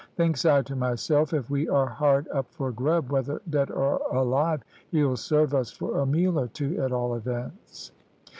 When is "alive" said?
4.11-4.63